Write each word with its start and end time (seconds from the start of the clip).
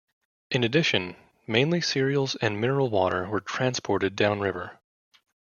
In 0.49 0.63
addition, 0.63 1.15
mainly 1.45 1.79
cereals 1.79 2.35
and 2.41 2.59
mineral 2.59 2.89
water 2.89 3.29
were 3.29 3.39
transported 3.39 4.15
downriver. 4.15 4.79